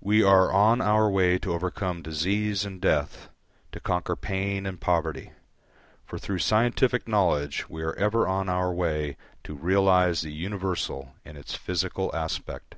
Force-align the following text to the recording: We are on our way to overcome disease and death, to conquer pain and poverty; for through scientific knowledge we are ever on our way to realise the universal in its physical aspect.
We 0.00 0.24
are 0.24 0.52
on 0.52 0.80
our 0.80 1.08
way 1.08 1.38
to 1.38 1.52
overcome 1.52 2.02
disease 2.02 2.64
and 2.64 2.80
death, 2.80 3.28
to 3.70 3.78
conquer 3.78 4.16
pain 4.16 4.66
and 4.66 4.80
poverty; 4.80 5.30
for 6.04 6.18
through 6.18 6.40
scientific 6.40 7.06
knowledge 7.06 7.68
we 7.68 7.82
are 7.84 7.94
ever 7.94 8.26
on 8.26 8.48
our 8.48 8.72
way 8.72 9.16
to 9.44 9.54
realise 9.54 10.22
the 10.22 10.32
universal 10.32 11.14
in 11.24 11.36
its 11.36 11.54
physical 11.54 12.10
aspect. 12.12 12.74